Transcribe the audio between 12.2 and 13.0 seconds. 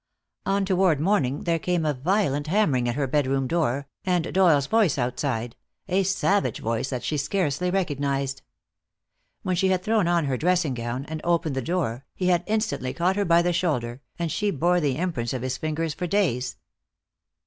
had instantly